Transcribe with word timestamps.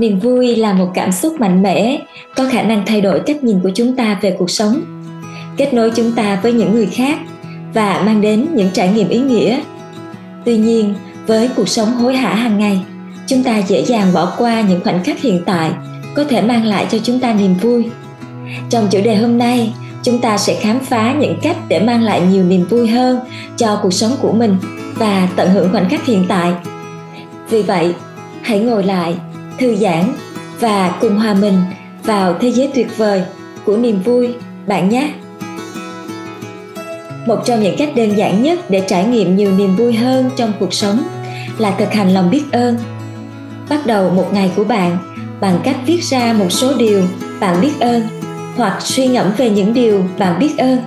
Niềm 0.00 0.18
vui 0.18 0.56
là 0.56 0.72
một 0.72 0.90
cảm 0.94 1.12
xúc 1.12 1.40
mạnh 1.40 1.62
mẽ, 1.62 2.00
có 2.36 2.48
khả 2.50 2.62
năng 2.62 2.86
thay 2.86 3.00
đổi 3.00 3.20
cách 3.20 3.44
nhìn 3.44 3.60
của 3.62 3.70
chúng 3.74 3.96
ta 3.96 4.18
về 4.22 4.36
cuộc 4.38 4.50
sống, 4.50 4.80
kết 5.56 5.74
nối 5.74 5.90
chúng 5.96 6.12
ta 6.12 6.40
với 6.42 6.52
những 6.52 6.74
người 6.74 6.86
khác 6.86 7.18
và 7.74 8.02
mang 8.06 8.20
đến 8.20 8.46
những 8.54 8.70
trải 8.72 8.88
nghiệm 8.88 9.08
ý 9.08 9.18
nghĩa. 9.18 9.60
Tuy 10.44 10.56
nhiên, 10.56 10.94
với 11.26 11.50
cuộc 11.56 11.68
sống 11.68 11.92
hối 11.92 12.16
hả 12.16 12.34
hàng 12.34 12.58
ngày, 12.58 12.80
chúng 13.26 13.42
ta 13.42 13.58
dễ 13.58 13.84
dàng 13.84 14.12
bỏ 14.12 14.32
qua 14.38 14.60
những 14.60 14.80
khoảnh 14.84 15.04
khắc 15.04 15.20
hiện 15.20 15.42
tại, 15.46 15.70
có 16.14 16.24
thể 16.24 16.42
mang 16.42 16.64
lại 16.64 16.86
cho 16.90 16.98
chúng 17.02 17.20
ta 17.20 17.32
niềm 17.32 17.54
vui. 17.54 17.84
Trong 18.70 18.86
chủ 18.90 19.00
đề 19.04 19.16
hôm 19.16 19.38
nay, 19.38 19.74
chúng 20.02 20.18
ta 20.18 20.38
sẽ 20.38 20.54
khám 20.60 20.80
phá 20.80 21.14
những 21.20 21.38
cách 21.42 21.56
để 21.68 21.80
mang 21.80 22.02
lại 22.02 22.20
nhiều 22.20 22.44
niềm 22.44 22.64
vui 22.70 22.88
hơn 22.88 23.20
cho 23.56 23.78
cuộc 23.82 23.92
sống 23.92 24.12
của 24.20 24.32
mình 24.32 24.56
và 24.94 25.28
tận 25.36 25.50
hưởng 25.50 25.72
khoảnh 25.72 25.88
khắc 25.88 26.06
hiện 26.06 26.24
tại. 26.28 26.52
Vì 27.50 27.62
vậy, 27.62 27.94
hãy 28.42 28.60
ngồi 28.60 28.84
lại 28.84 29.14
thư 29.60 29.76
giãn 29.76 30.04
và 30.60 30.98
cùng 31.00 31.16
hòa 31.16 31.34
mình 31.34 31.54
vào 32.04 32.34
thế 32.40 32.52
giới 32.52 32.70
tuyệt 32.74 32.96
vời 32.96 33.22
của 33.64 33.76
niềm 33.76 34.02
vui, 34.02 34.34
bạn 34.66 34.88
nhé. 34.88 35.12
Một 37.26 37.36
trong 37.44 37.62
những 37.62 37.76
cách 37.78 37.96
đơn 37.96 38.16
giản 38.16 38.42
nhất 38.42 38.70
để 38.70 38.82
trải 38.88 39.04
nghiệm 39.04 39.36
nhiều 39.36 39.52
niềm 39.52 39.76
vui 39.76 39.92
hơn 39.92 40.30
trong 40.36 40.52
cuộc 40.60 40.74
sống 40.74 41.02
là 41.58 41.70
thực 41.70 41.92
hành 41.92 42.14
lòng 42.14 42.30
biết 42.30 42.42
ơn. 42.52 42.78
Bắt 43.68 43.86
đầu 43.86 44.10
một 44.10 44.32
ngày 44.32 44.50
của 44.56 44.64
bạn 44.64 44.98
bằng 45.40 45.60
cách 45.64 45.76
viết 45.86 46.04
ra 46.04 46.32
một 46.32 46.48
số 46.52 46.74
điều 46.78 47.02
bạn 47.40 47.60
biết 47.60 47.72
ơn 47.80 48.02
hoặc 48.56 48.76
suy 48.80 49.06
ngẫm 49.06 49.32
về 49.36 49.50
những 49.50 49.74
điều 49.74 50.04
bạn 50.18 50.38
biết 50.38 50.58
ơn. 50.58 50.78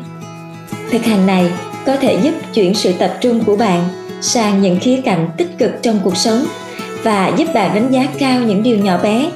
Thực 0.92 1.06
hành 1.06 1.26
này 1.26 1.52
có 1.86 1.96
thể 1.96 2.20
giúp 2.24 2.34
chuyển 2.54 2.74
sự 2.74 2.94
tập 2.94 3.18
trung 3.22 3.44
của 3.44 3.56
bạn 3.56 3.84
sang 4.22 4.62
những 4.62 4.80
khía 4.80 5.02
cạnh 5.06 5.30
tích 5.38 5.58
cực 5.58 5.72
trong 5.82 6.00
cuộc 6.04 6.18
sống 6.18 6.46
và 7.04 7.32
giúp 7.38 7.48
bạn 7.54 7.76
đánh 7.76 7.92
giá 7.92 8.08
cao 8.20 8.40
những 8.40 8.64
điều 8.64 8.78
nhỏ 8.78 8.98
bé. 9.04 9.32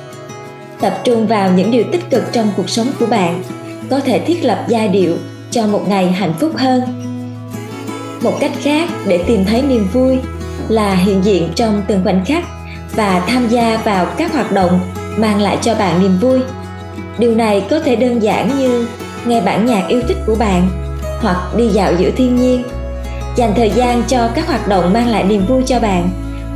Tập 0.81 0.99
trung 1.03 1.27
vào 1.27 1.51
những 1.51 1.71
điều 1.71 1.83
tích 1.91 2.09
cực 2.09 2.23
trong 2.31 2.47
cuộc 2.57 2.69
sống 2.69 2.87
của 2.99 3.05
bạn, 3.05 3.43
có 3.89 3.99
thể 3.99 4.19
thiết 4.19 4.45
lập 4.45 4.65
giai 4.67 4.87
điệu 4.87 5.15
cho 5.51 5.67
một 5.67 5.87
ngày 5.87 6.11
hạnh 6.11 6.33
phúc 6.39 6.51
hơn. 6.55 6.81
Một 8.21 8.33
cách 8.39 8.51
khác 8.63 8.89
để 9.07 9.17
tìm 9.27 9.45
thấy 9.45 9.61
niềm 9.61 9.87
vui 9.93 10.17
là 10.69 10.95
hiện 10.95 11.25
diện 11.25 11.49
trong 11.55 11.81
từng 11.87 12.03
khoảnh 12.03 12.25
khắc 12.25 12.43
và 12.95 13.23
tham 13.27 13.47
gia 13.47 13.77
vào 13.77 14.05
các 14.17 14.33
hoạt 14.33 14.51
động 14.51 14.79
mang 15.17 15.41
lại 15.41 15.57
cho 15.61 15.75
bạn 15.75 16.01
niềm 16.01 16.17
vui. 16.21 16.39
Điều 17.19 17.35
này 17.35 17.65
có 17.69 17.79
thể 17.79 17.95
đơn 17.95 18.23
giản 18.23 18.57
như 18.59 18.87
nghe 19.25 19.41
bản 19.41 19.65
nhạc 19.65 19.87
yêu 19.87 20.01
thích 20.07 20.17
của 20.25 20.35
bạn 20.35 20.69
hoặc 21.21 21.55
đi 21.57 21.67
dạo 21.67 21.93
giữa 21.97 22.11
thiên 22.11 22.35
nhiên, 22.35 22.63
dành 23.35 23.53
thời 23.55 23.69
gian 23.69 24.03
cho 24.07 24.29
các 24.35 24.47
hoạt 24.47 24.67
động 24.67 24.93
mang 24.93 25.07
lại 25.07 25.23
niềm 25.23 25.45
vui 25.45 25.63
cho 25.65 25.79
bạn 25.79 26.09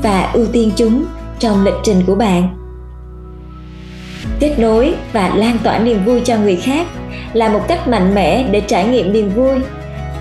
và 0.03 0.31
ưu 0.33 0.45
tiên 0.45 0.71
chúng 0.75 1.05
trong 1.39 1.65
lịch 1.65 1.73
trình 1.83 2.03
của 2.07 2.15
bạn. 2.15 2.57
Kết 4.39 4.59
nối 4.59 4.93
và 5.13 5.31
lan 5.35 5.57
tỏa 5.63 5.79
niềm 5.79 6.05
vui 6.05 6.21
cho 6.25 6.37
người 6.37 6.55
khác 6.55 6.87
là 7.33 7.49
một 7.49 7.67
cách 7.67 7.87
mạnh 7.87 8.15
mẽ 8.15 8.45
để 8.51 8.61
trải 8.61 8.87
nghiệm 8.87 9.13
niềm 9.13 9.29
vui. 9.29 9.59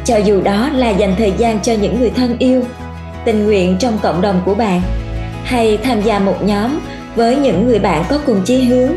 Cho 0.04 0.16
dù 0.16 0.40
đó 0.40 0.70
là 0.74 0.90
dành 0.90 1.14
thời 1.18 1.32
gian 1.38 1.60
cho 1.60 1.72
những 1.72 2.00
người 2.00 2.10
thân 2.10 2.38
yêu, 2.38 2.62
tình 3.24 3.44
nguyện 3.44 3.76
trong 3.78 3.98
cộng 4.02 4.20
đồng 4.20 4.42
của 4.44 4.54
bạn, 4.54 4.82
hay 5.44 5.76
tham 5.76 6.02
gia 6.02 6.18
một 6.18 6.42
nhóm 6.42 6.80
với 7.16 7.36
những 7.36 7.66
người 7.66 7.78
bạn 7.78 8.04
có 8.08 8.18
cùng 8.26 8.42
chí 8.44 8.62
hướng. 8.62 8.92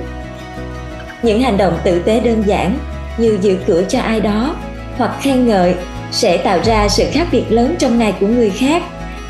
Những 1.24 1.42
hành 1.42 1.58
động 1.58 1.78
tử 1.84 2.00
tế 2.00 2.20
đơn 2.20 2.44
giản 2.46 2.78
như 3.18 3.38
giữ 3.42 3.58
cửa 3.68 3.84
cho 3.90 4.00
ai 4.00 4.22
đó 4.22 4.56
hoặc 4.98 5.18
khen 5.22 5.48
ngợi 5.48 5.76
sẽ 6.12 6.38
tạo 6.38 6.60
ra 6.64 6.88
sự 6.90 7.04
khác 7.12 7.28
biệt 7.32 7.44
lớn 7.50 7.76
trong 7.80 8.00
ngày 8.00 8.14
của 8.20 8.28
người 8.28 8.50
khác 8.50 8.84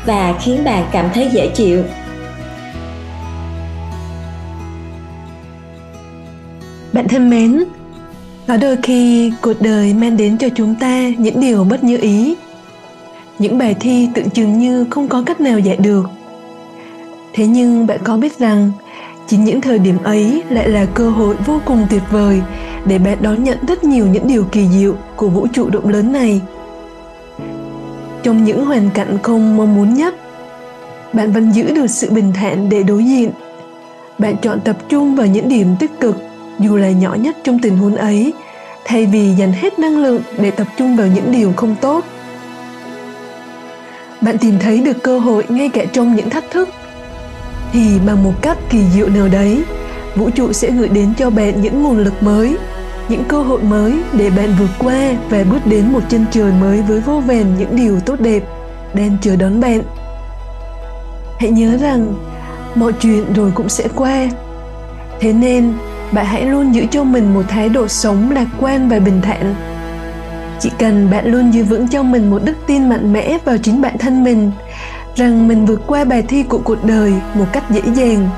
và 0.06 0.34
khiến 0.42 0.64
bạn 0.64 0.84
cảm 0.92 1.08
thấy 1.14 1.28
dễ 1.32 1.48
chịu. 1.54 1.82
Bạn 6.92 7.08
thân 7.08 7.30
mến 7.30 7.64
có 8.46 8.56
đôi 8.56 8.76
khi 8.82 9.32
cuộc 9.42 9.60
đời 9.60 9.94
mang 9.94 10.16
đến 10.16 10.38
cho 10.38 10.48
chúng 10.54 10.74
ta 10.74 11.08
những 11.18 11.40
điều 11.40 11.64
bất 11.64 11.84
như 11.84 11.98
ý. 11.98 12.34
Những 13.38 13.58
bài 13.58 13.74
thi 13.80 14.08
tưởng 14.14 14.30
chừng 14.30 14.58
như 14.58 14.84
không 14.90 15.08
có 15.08 15.22
cách 15.26 15.40
nào 15.40 15.58
giải 15.58 15.76
được. 15.76 16.06
Thế 17.32 17.46
nhưng 17.46 17.86
bạn 17.86 18.00
có 18.04 18.16
biết 18.16 18.38
rằng 18.38 18.72
chính 19.26 19.44
những 19.44 19.60
thời 19.60 19.78
điểm 19.78 19.98
ấy 20.02 20.42
lại 20.50 20.68
là 20.68 20.84
cơ 20.94 21.10
hội 21.10 21.36
vô 21.46 21.60
cùng 21.64 21.86
tuyệt 21.90 22.02
vời 22.10 22.42
để 22.86 22.98
bạn 22.98 23.18
đón 23.20 23.44
nhận 23.44 23.58
rất 23.68 23.84
nhiều 23.84 24.06
những 24.06 24.26
điều 24.26 24.44
kỳ 24.44 24.68
diệu 24.68 24.94
của 25.16 25.28
vũ 25.28 25.46
trụ 25.52 25.70
rộng 25.70 25.88
lớn 25.88 26.12
này 26.12 26.40
trong 28.24 28.44
những 28.44 28.64
hoàn 28.64 28.90
cảnh 28.90 29.18
không 29.22 29.56
mong 29.56 29.74
muốn 29.74 29.94
nhất. 29.94 30.14
Bạn 31.12 31.32
vẫn 31.32 31.50
giữ 31.50 31.74
được 31.74 31.86
sự 31.86 32.10
bình 32.10 32.32
thản 32.32 32.68
để 32.68 32.82
đối 32.82 33.04
diện. 33.04 33.30
Bạn 34.18 34.36
chọn 34.42 34.60
tập 34.60 34.76
trung 34.88 35.16
vào 35.16 35.26
những 35.26 35.48
điểm 35.48 35.76
tích 35.78 36.00
cực, 36.00 36.16
dù 36.58 36.76
là 36.76 36.90
nhỏ 36.90 37.14
nhất 37.14 37.36
trong 37.44 37.58
tình 37.58 37.76
huống 37.76 37.96
ấy, 37.96 38.32
thay 38.84 39.06
vì 39.06 39.34
dành 39.38 39.52
hết 39.52 39.78
năng 39.78 39.98
lượng 39.98 40.22
để 40.38 40.50
tập 40.50 40.66
trung 40.76 40.96
vào 40.96 41.06
những 41.06 41.32
điều 41.32 41.52
không 41.56 41.74
tốt. 41.80 42.04
Bạn 44.20 44.38
tìm 44.38 44.58
thấy 44.60 44.80
được 44.80 45.02
cơ 45.02 45.18
hội 45.18 45.44
ngay 45.48 45.68
cả 45.68 45.84
trong 45.92 46.14
những 46.14 46.30
thách 46.30 46.50
thức. 46.50 46.68
Thì 47.72 47.80
bằng 48.06 48.24
một 48.24 48.32
cách 48.42 48.58
kỳ 48.70 48.78
diệu 48.94 49.08
nào 49.08 49.28
đấy, 49.28 49.62
vũ 50.16 50.30
trụ 50.30 50.52
sẽ 50.52 50.70
gửi 50.70 50.88
đến 50.88 51.12
cho 51.18 51.30
bạn 51.30 51.62
những 51.62 51.82
nguồn 51.82 51.98
lực 51.98 52.22
mới 52.22 52.56
những 53.08 53.24
cơ 53.24 53.42
hội 53.42 53.62
mới 53.62 53.94
để 54.12 54.30
bạn 54.30 54.54
vượt 54.58 54.70
qua 54.78 55.10
và 55.30 55.44
bước 55.50 55.66
đến 55.66 55.92
một 55.92 56.00
chân 56.08 56.24
trời 56.30 56.52
mới 56.60 56.82
với 56.82 57.00
vô 57.00 57.20
vàn 57.20 57.54
những 57.58 57.76
điều 57.76 58.00
tốt 58.00 58.20
đẹp 58.20 58.42
đang 58.94 59.16
chờ 59.20 59.36
đón 59.36 59.60
bạn. 59.60 59.82
Hãy 61.38 61.50
nhớ 61.50 61.76
rằng, 61.80 62.14
mọi 62.74 62.92
chuyện 62.92 63.32
rồi 63.32 63.50
cũng 63.54 63.68
sẽ 63.68 63.88
qua. 63.94 64.28
Thế 65.20 65.32
nên, 65.32 65.72
bạn 66.12 66.26
hãy 66.26 66.42
luôn 66.42 66.74
giữ 66.74 66.86
cho 66.90 67.04
mình 67.04 67.34
một 67.34 67.42
thái 67.48 67.68
độ 67.68 67.88
sống 67.88 68.30
lạc 68.30 68.46
quan 68.60 68.88
và 68.88 68.98
bình 68.98 69.20
thản. 69.22 69.54
Chỉ 70.60 70.70
cần 70.78 71.10
bạn 71.10 71.26
luôn 71.26 71.50
giữ 71.54 71.64
vững 71.64 71.88
cho 71.88 72.02
mình 72.02 72.30
một 72.30 72.42
đức 72.44 72.56
tin 72.66 72.88
mạnh 72.88 73.12
mẽ 73.12 73.38
vào 73.44 73.56
chính 73.58 73.82
bản 73.82 73.98
thân 73.98 74.24
mình, 74.24 74.50
rằng 75.16 75.48
mình 75.48 75.66
vượt 75.66 75.80
qua 75.86 76.04
bài 76.04 76.22
thi 76.22 76.42
của 76.42 76.58
cuộc 76.58 76.84
đời 76.84 77.14
một 77.34 77.46
cách 77.52 77.70
dễ 77.70 77.80
dàng, 77.94 78.28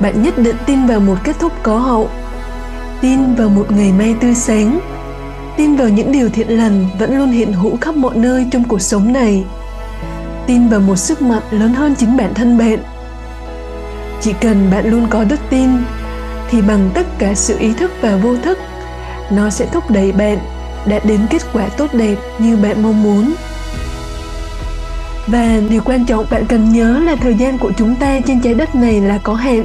bạn 0.00 0.22
nhất 0.22 0.38
định 0.38 0.56
tin 0.66 0.86
vào 0.86 1.00
một 1.00 1.16
kết 1.24 1.36
thúc 1.38 1.52
có 1.62 1.78
hậu 1.78 2.08
tin 3.00 3.34
vào 3.34 3.48
một 3.48 3.66
ngày 3.72 3.92
mai 3.92 4.14
tươi 4.20 4.34
sáng. 4.34 4.80
Tin 5.56 5.76
vào 5.76 5.88
những 5.88 6.12
điều 6.12 6.28
thiện 6.28 6.48
lành 6.48 6.88
vẫn 6.98 7.18
luôn 7.18 7.30
hiện 7.30 7.52
hữu 7.52 7.76
khắp 7.80 7.96
mọi 7.96 8.16
nơi 8.16 8.46
trong 8.50 8.64
cuộc 8.64 8.80
sống 8.80 9.12
này. 9.12 9.44
Tin 10.46 10.68
vào 10.68 10.80
một 10.80 10.96
sức 10.96 11.22
mạnh 11.22 11.42
lớn 11.50 11.74
hơn 11.74 11.94
chính 11.98 12.16
bản 12.16 12.34
thân 12.34 12.58
bạn. 12.58 12.78
Chỉ 14.20 14.32
cần 14.40 14.70
bạn 14.70 14.90
luôn 14.90 15.06
có 15.10 15.24
đức 15.24 15.40
tin, 15.50 15.68
thì 16.50 16.62
bằng 16.62 16.90
tất 16.94 17.06
cả 17.18 17.34
sự 17.34 17.58
ý 17.58 17.72
thức 17.72 17.92
và 18.00 18.16
vô 18.16 18.36
thức, 18.36 18.58
nó 19.30 19.50
sẽ 19.50 19.66
thúc 19.66 19.90
đẩy 19.90 20.12
bạn 20.12 20.38
đạt 20.86 21.04
đến 21.04 21.20
kết 21.30 21.42
quả 21.52 21.68
tốt 21.68 21.94
đẹp 21.94 22.16
như 22.38 22.56
bạn 22.56 22.82
mong 22.82 23.02
muốn. 23.02 23.34
Và 25.26 25.60
điều 25.70 25.82
quan 25.84 26.04
trọng 26.04 26.26
bạn 26.30 26.46
cần 26.48 26.72
nhớ 26.72 27.00
là 27.04 27.16
thời 27.16 27.34
gian 27.34 27.58
của 27.58 27.72
chúng 27.76 27.94
ta 27.94 28.20
trên 28.26 28.40
trái 28.40 28.54
đất 28.54 28.74
này 28.74 29.00
là 29.00 29.18
có 29.18 29.34
hạn 29.34 29.64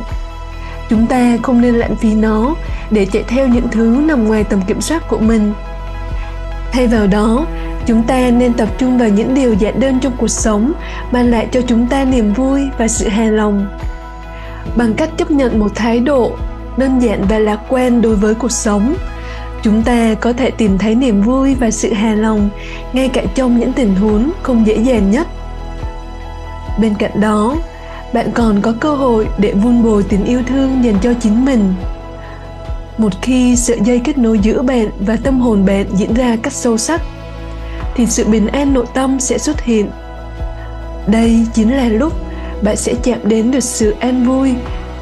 chúng 0.92 1.08
ta 1.08 1.38
không 1.44 1.62
nên 1.62 1.76
lãng 1.76 1.96
phí 1.96 2.14
nó 2.14 2.56
để 2.90 3.06
chạy 3.06 3.24
theo 3.28 3.48
những 3.48 3.68
thứ 3.72 4.04
nằm 4.06 4.28
ngoài 4.28 4.44
tầm 4.44 4.62
kiểm 4.68 4.82
soát 4.82 5.08
của 5.08 5.20
mình. 5.20 5.54
Thay 6.72 6.88
vào 6.88 7.08
đó, 7.08 7.46
chúng 7.86 8.04
ta 8.04 8.30
nên 8.30 8.54
tập 8.54 8.70
trung 8.78 8.98
vào 8.98 9.10
những 9.10 9.34
điều 9.34 9.54
giản 9.54 9.80
đơn 9.80 10.00
trong 10.02 10.14
cuộc 10.18 10.28
sống, 10.28 10.74
mang 11.12 11.32
lại 11.32 11.48
cho 11.52 11.62
chúng 11.62 11.88
ta 11.88 12.06
niềm 12.06 12.34
vui 12.34 12.62
và 12.78 12.88
sự 12.88 13.08
hài 13.08 13.32
lòng. 13.32 13.68
Bằng 14.76 14.94
cách 14.94 15.10
chấp 15.18 15.32
nhận 15.32 15.60
một 15.60 15.72
thái 15.76 16.00
độ 16.00 16.32
đơn 16.78 17.00
giản 17.00 17.26
và 17.30 17.40
lạc 17.40 17.60
quan 17.70 18.02
đối 18.02 18.16
với 18.16 18.36
cuộc 18.36 18.52
sống, 18.52 18.96
chúng 19.64 19.84
ta 19.84 20.14
có 20.14 20.34
thể 20.34 20.52
tìm 20.52 20.78
thấy 20.78 20.96
niềm 20.96 21.22
vui 21.22 21.56
và 21.56 21.72
sự 21.72 21.94
hài 21.94 22.18
lòng 22.18 22.50
ngay 22.94 23.10
cả 23.10 23.24
trong 23.36 23.60
những 23.60 23.74
tình 23.74 23.96
huống 23.96 24.32
không 24.44 24.68
dễ 24.68 24.76
dàng 24.76 25.12
nhất. 25.12 25.28
Bên 26.80 26.94
cạnh 26.94 27.22
đó 27.22 27.56
bạn 28.14 28.32
còn 28.34 28.62
có 28.62 28.74
cơ 28.80 28.96
hội 28.96 29.28
để 29.38 29.54
vun 29.54 29.84
bồi 29.84 30.04
tình 30.04 30.26
yêu 30.26 30.42
thương 30.48 30.84
dành 30.84 30.96
cho 31.02 31.14
chính 31.22 31.46
mình. 31.46 31.74
Một 32.98 33.12
khi 33.22 33.56
sợi 33.56 33.80
dây 33.84 34.02
kết 34.04 34.18
nối 34.18 34.40
giữa 34.40 34.62
bạn 34.62 34.90
và 35.00 35.18
tâm 35.24 35.40
hồn 35.40 35.66
bạn 35.66 35.86
diễn 35.96 36.14
ra 36.14 36.36
cách 36.44 36.54
sâu 36.54 36.78
sắc, 36.78 37.02
thì 37.96 38.06
sự 38.06 38.26
bình 38.26 38.48
an 38.48 38.74
nội 38.74 38.86
tâm 38.94 39.20
sẽ 39.20 39.38
xuất 39.38 39.62
hiện. 39.62 39.90
Đây 41.08 41.46
chính 41.54 41.76
là 41.76 41.88
lúc 41.88 42.14
bạn 42.64 42.76
sẽ 42.76 42.94
chạm 43.04 43.20
đến 43.24 43.52
được 43.52 43.64
sự 43.64 43.96
an 44.00 44.26
vui, 44.26 44.54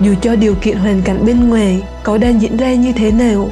dù 0.01 0.13
cho 0.21 0.35
điều 0.35 0.55
kiện 0.55 0.77
hoàn 0.77 1.01
cảnh 1.01 1.25
bên 1.25 1.49
ngoài 1.49 1.81
có 2.03 2.17
đang 2.17 2.41
diễn 2.41 2.57
ra 2.57 2.73
như 2.73 2.93
thế 2.93 3.11
nào. 3.11 3.49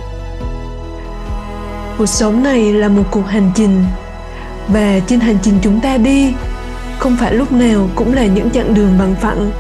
Cuộc 1.98 2.06
sống 2.06 2.44
này 2.44 2.74
là 2.74 2.88
một 2.88 3.04
cuộc 3.12 3.28
hành 3.28 3.52
trình, 3.56 3.84
và 4.68 5.00
trên 5.08 5.20
hành 5.20 5.38
trình 5.44 5.54
chúng 5.62 5.80
ta 5.80 5.98
đi 5.98 6.34
không 7.00 7.18
phải 7.20 7.34
lúc 7.34 7.52
nào 7.52 7.90
cũng 7.96 8.14
là 8.14 8.26
những 8.26 8.50
chặng 8.50 8.74
đường 8.74 8.96
bằng 9.00 9.16
phẳng. 9.22 9.52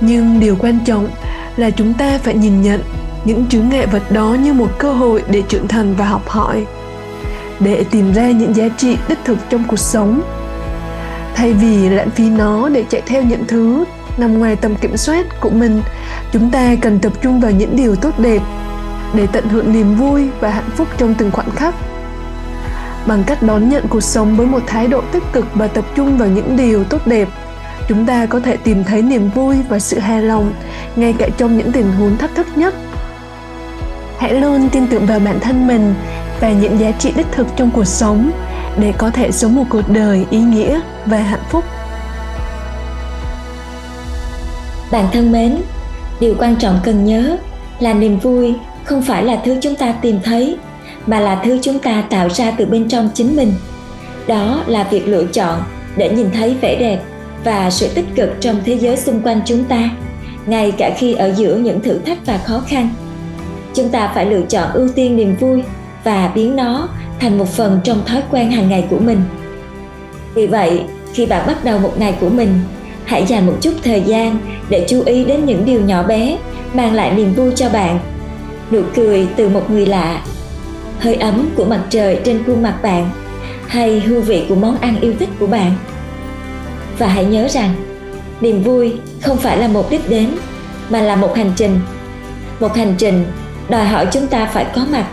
Nhưng 0.00 0.40
điều 0.40 0.56
quan 0.58 0.78
trọng 0.84 1.08
là 1.56 1.70
chúng 1.70 1.94
ta 1.94 2.18
phải 2.22 2.34
nhìn 2.34 2.62
nhận 2.62 2.82
những 3.24 3.46
chướng 3.46 3.68
ngại 3.68 3.86
vật 3.86 4.12
đó 4.12 4.36
như 4.42 4.52
một 4.52 4.78
cơ 4.78 4.92
hội 4.92 5.22
để 5.30 5.42
trưởng 5.48 5.68
thành 5.68 5.94
và 5.98 6.04
học 6.04 6.28
hỏi, 6.28 6.66
để 7.60 7.84
tìm 7.90 8.12
ra 8.12 8.30
những 8.30 8.56
giá 8.56 8.68
trị 8.68 8.96
đích 9.08 9.18
thực 9.24 9.38
trong 9.50 9.64
cuộc 9.68 9.78
sống. 9.78 10.20
Thay 11.34 11.52
vì 11.52 11.88
lãng 11.88 12.10
phí 12.10 12.30
nó 12.30 12.68
để 12.68 12.84
chạy 12.88 13.02
theo 13.06 13.22
những 13.22 13.44
thứ 13.48 13.84
nằm 14.16 14.38
ngoài 14.38 14.56
tầm 14.56 14.76
kiểm 14.76 14.96
soát 14.96 15.40
của 15.40 15.50
mình, 15.50 15.82
chúng 16.32 16.50
ta 16.50 16.74
cần 16.80 16.98
tập 16.98 17.12
trung 17.22 17.40
vào 17.40 17.50
những 17.50 17.76
điều 17.76 17.96
tốt 17.96 18.18
đẹp 18.18 18.42
để 19.14 19.26
tận 19.32 19.48
hưởng 19.48 19.72
niềm 19.72 19.94
vui 19.94 20.28
và 20.40 20.50
hạnh 20.50 20.70
phúc 20.76 20.88
trong 20.98 21.14
từng 21.14 21.30
khoảnh 21.30 21.50
khắc 21.50 21.74
bằng 23.08 23.24
cách 23.26 23.42
đón 23.42 23.68
nhận 23.68 23.88
cuộc 23.88 24.00
sống 24.00 24.36
với 24.36 24.46
một 24.46 24.62
thái 24.66 24.86
độ 24.86 25.00
tích 25.12 25.22
cực 25.32 25.46
và 25.54 25.66
tập 25.66 25.84
trung 25.96 26.18
vào 26.18 26.28
những 26.28 26.56
điều 26.56 26.84
tốt 26.84 27.06
đẹp. 27.06 27.28
Chúng 27.88 28.06
ta 28.06 28.26
có 28.26 28.40
thể 28.40 28.56
tìm 28.56 28.84
thấy 28.84 29.02
niềm 29.02 29.30
vui 29.30 29.56
và 29.68 29.78
sự 29.78 29.98
hài 29.98 30.22
lòng 30.22 30.52
ngay 30.96 31.14
cả 31.18 31.28
trong 31.36 31.58
những 31.58 31.72
tình 31.72 31.92
huống 31.92 32.16
thách 32.16 32.34
thức 32.34 32.46
nhất. 32.56 32.74
Hãy 34.18 34.34
luôn 34.34 34.68
tin 34.72 34.86
tưởng 34.86 35.06
vào 35.06 35.20
bản 35.20 35.40
thân 35.40 35.66
mình 35.66 35.94
và 36.40 36.50
những 36.50 36.80
giá 36.80 36.90
trị 36.90 37.12
đích 37.16 37.26
thực 37.32 37.46
trong 37.56 37.70
cuộc 37.70 37.84
sống 37.84 38.30
để 38.78 38.92
có 38.98 39.10
thể 39.10 39.32
sống 39.32 39.54
một 39.54 39.64
cuộc 39.70 39.88
đời 39.88 40.26
ý 40.30 40.38
nghĩa 40.38 40.80
và 41.06 41.18
hạnh 41.18 41.44
phúc. 41.50 41.64
Bạn 44.90 45.04
thân 45.12 45.32
mến, 45.32 45.62
điều 46.20 46.34
quan 46.38 46.56
trọng 46.56 46.80
cần 46.84 47.04
nhớ 47.04 47.36
là 47.80 47.92
niềm 47.92 48.18
vui 48.18 48.54
không 48.84 49.02
phải 49.02 49.24
là 49.24 49.42
thứ 49.44 49.56
chúng 49.62 49.74
ta 49.74 49.92
tìm 49.92 50.18
thấy 50.24 50.58
mà 51.08 51.20
là 51.20 51.40
thứ 51.44 51.58
chúng 51.62 51.78
ta 51.78 52.04
tạo 52.10 52.28
ra 52.30 52.50
từ 52.50 52.66
bên 52.66 52.88
trong 52.88 53.08
chính 53.14 53.36
mình. 53.36 53.52
Đó 54.26 54.62
là 54.66 54.84
việc 54.90 55.08
lựa 55.08 55.24
chọn 55.24 55.62
để 55.96 56.10
nhìn 56.10 56.30
thấy 56.34 56.56
vẻ 56.60 56.76
đẹp 56.80 57.02
và 57.44 57.70
sự 57.70 57.88
tích 57.94 58.06
cực 58.16 58.30
trong 58.40 58.56
thế 58.64 58.74
giới 58.74 58.96
xung 58.96 59.20
quanh 59.22 59.40
chúng 59.46 59.64
ta, 59.64 59.90
ngay 60.46 60.72
cả 60.78 60.90
khi 60.98 61.14
ở 61.14 61.32
giữa 61.34 61.56
những 61.56 61.80
thử 61.80 61.98
thách 61.98 62.26
và 62.26 62.38
khó 62.38 62.62
khăn. 62.66 62.88
Chúng 63.74 63.88
ta 63.88 64.12
phải 64.14 64.26
lựa 64.26 64.42
chọn 64.48 64.72
ưu 64.72 64.88
tiên 64.88 65.16
niềm 65.16 65.36
vui 65.40 65.62
và 66.04 66.32
biến 66.34 66.56
nó 66.56 66.88
thành 67.20 67.38
một 67.38 67.48
phần 67.48 67.80
trong 67.84 68.04
thói 68.06 68.22
quen 68.30 68.50
hàng 68.50 68.68
ngày 68.68 68.86
của 68.90 68.98
mình. 68.98 69.20
Vì 70.34 70.46
vậy, 70.46 70.82
khi 71.14 71.26
bạn 71.26 71.46
bắt 71.46 71.64
đầu 71.64 71.78
một 71.78 71.92
ngày 71.98 72.14
của 72.20 72.28
mình, 72.28 72.60
hãy 73.04 73.26
dành 73.26 73.46
một 73.46 73.54
chút 73.60 73.72
thời 73.84 74.00
gian 74.00 74.38
để 74.68 74.84
chú 74.88 75.02
ý 75.06 75.24
đến 75.24 75.44
những 75.44 75.64
điều 75.64 75.80
nhỏ 75.80 76.02
bé, 76.02 76.38
mang 76.74 76.92
lại 76.92 77.12
niềm 77.16 77.34
vui 77.34 77.52
cho 77.56 77.68
bạn. 77.68 77.98
Nụ 78.70 78.82
cười 78.94 79.28
từ 79.36 79.48
một 79.48 79.70
người 79.70 79.86
lạ 79.86 80.22
hơi 81.00 81.14
ấm 81.14 81.48
của 81.56 81.64
mặt 81.64 81.80
trời 81.90 82.20
trên 82.24 82.44
khuôn 82.46 82.62
mặt 82.62 82.78
bạn, 82.82 83.10
hay 83.66 84.00
hương 84.00 84.22
vị 84.22 84.46
của 84.48 84.54
món 84.54 84.78
ăn 84.80 85.00
yêu 85.00 85.14
thích 85.18 85.28
của 85.40 85.46
bạn. 85.46 85.72
Và 86.98 87.08
hãy 87.08 87.24
nhớ 87.24 87.48
rằng, 87.48 87.74
niềm 88.40 88.62
vui 88.62 88.94
không 89.22 89.36
phải 89.36 89.58
là 89.58 89.68
một 89.68 89.90
đích 89.90 90.10
đến, 90.10 90.30
mà 90.90 91.00
là 91.00 91.16
một 91.16 91.36
hành 91.36 91.52
trình. 91.56 91.80
Một 92.60 92.76
hành 92.76 92.94
trình 92.98 93.24
đòi 93.68 93.84
hỏi 93.84 94.06
chúng 94.12 94.26
ta 94.26 94.46
phải 94.46 94.66
có 94.74 94.86
mặt 94.92 95.06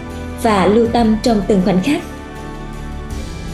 và 0.44 0.66
lưu 0.66 0.88
tâm 0.88 1.16
trong 1.24 1.42
từng 1.48 1.62
khoảnh 1.66 1.84
khắc. 1.84 2.02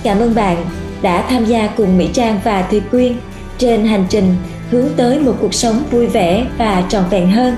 Cảm 0.03 0.19
ơn 0.19 0.35
bạn 0.35 0.65
đã 1.01 1.21
tham 1.29 1.45
gia 1.45 1.67
cùng 1.67 1.97
mỹ 1.97 2.09
trang 2.13 2.39
và 2.43 2.61
thùy 2.61 2.81
quyên 2.91 3.17
trên 3.57 3.85
hành 3.85 4.05
trình 4.09 4.35
hướng 4.71 4.87
tới 4.97 5.19
một 5.19 5.35
cuộc 5.41 5.53
sống 5.53 5.83
vui 5.91 6.07
vẻ 6.07 6.45
và 6.57 6.83
trọn 6.89 7.03
vẹn 7.09 7.31
hơn. 7.31 7.55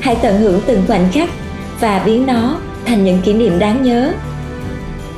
Hãy 0.00 0.16
tận 0.22 0.40
hưởng 0.40 0.60
từng 0.66 0.82
khoảnh 0.86 1.08
khắc 1.12 1.28
và 1.80 2.02
biến 2.06 2.26
nó 2.26 2.58
thành 2.86 3.04
những 3.04 3.22
kỷ 3.22 3.32
niệm 3.32 3.58
đáng 3.58 3.82
nhớ. 3.82 4.12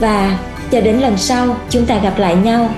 Và 0.01 0.39
cho 0.71 0.81
đến 0.81 0.99
lần 0.99 1.17
sau 1.17 1.57
chúng 1.71 1.87
ta 1.87 1.99
gặp 1.99 2.19
lại 2.19 2.37
nhau, 2.37 2.71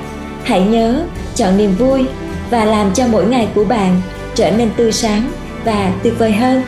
hãy 0.45 0.61
nhớ 0.61 1.05
chọn 1.35 1.57
niềm 1.57 1.75
vui 1.79 2.05
và 2.51 2.65
làm 2.65 2.95
cho 2.95 3.07
mỗi 3.07 3.27
ngày 3.27 3.49
của 3.55 3.65
bạn 3.65 4.01
trở 4.35 4.51
nên 4.51 4.71
tươi 4.77 4.93
sáng 4.93 5.31
và 5.65 5.93
tuyệt 6.03 6.15
vời 6.19 6.33
hơn. 6.33 6.63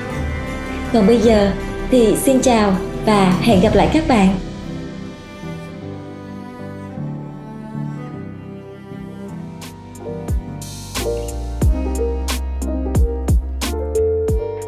Còn 0.93 1.07
bây 1.07 1.19
giờ 1.19 1.53
thì 1.91 2.17
xin 2.17 2.41
chào 2.41 2.77
và 3.07 3.39
hẹn 3.41 3.61
gặp 3.61 3.75
lại 3.75 3.91
các 3.93 4.09
bạn. 4.09 4.35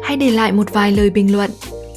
Hãy 0.03 0.17
để 0.17 0.31
lại 0.31 0.51
một 0.51 0.73
vài 0.73 0.91
lời 0.91 1.09
bình 1.09 1.35
luận 1.35 1.51